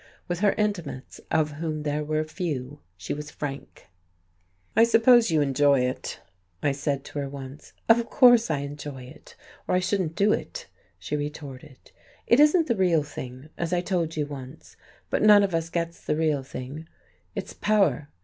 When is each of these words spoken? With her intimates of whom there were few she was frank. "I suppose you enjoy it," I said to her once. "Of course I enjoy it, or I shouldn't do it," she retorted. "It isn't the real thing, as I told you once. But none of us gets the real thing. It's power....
With 0.27 0.39
her 0.39 0.53
intimates 0.53 1.21
of 1.29 1.51
whom 1.51 1.83
there 1.83 2.03
were 2.03 2.23
few 2.23 2.79
she 2.97 3.13
was 3.13 3.29
frank. 3.29 3.85
"I 4.75 4.83
suppose 4.83 5.29
you 5.29 5.41
enjoy 5.41 5.81
it," 5.81 6.21
I 6.63 6.71
said 6.71 7.03
to 7.03 7.19
her 7.19 7.29
once. 7.29 7.73
"Of 7.87 8.09
course 8.09 8.49
I 8.49 8.61
enjoy 8.61 9.03
it, 9.03 9.35
or 9.67 9.75
I 9.75 9.79
shouldn't 9.79 10.15
do 10.15 10.33
it," 10.33 10.65
she 10.97 11.15
retorted. 11.15 11.91
"It 12.25 12.39
isn't 12.39 12.65
the 12.65 12.75
real 12.75 13.03
thing, 13.03 13.49
as 13.59 13.73
I 13.73 13.81
told 13.81 14.17
you 14.17 14.25
once. 14.25 14.75
But 15.11 15.21
none 15.21 15.43
of 15.43 15.53
us 15.53 15.69
gets 15.69 16.03
the 16.03 16.15
real 16.15 16.41
thing. 16.41 16.87
It's 17.35 17.53
power.... 17.53 18.09